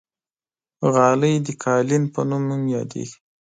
غالۍ 0.93 1.33
د 1.45 1.47
قالین 1.63 2.03
په 2.13 2.21
نوم 2.29 2.43
هم 2.53 2.63
یادېږي. 2.75 3.17